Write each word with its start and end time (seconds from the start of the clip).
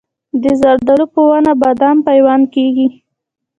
د 0.43 0.45
زردالو 0.61 1.05
په 1.13 1.21
ونه 1.29 1.53
بادام 1.61 1.97
پیوند 2.07 2.43
کیږي؟ 2.55 2.87